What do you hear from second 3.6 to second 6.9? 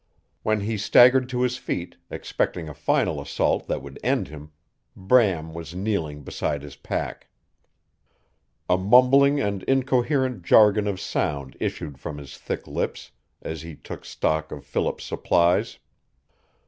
that would end him, Bram was kneeling beside his